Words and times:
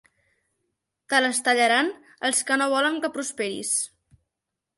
Te 1.13 1.19
les 1.21 1.41
tallaran 1.47 1.91
els 2.31 2.41
que 2.49 2.59
no 2.63 2.69
volen 2.73 2.99
que 3.05 3.13
prosperis. 3.19 3.77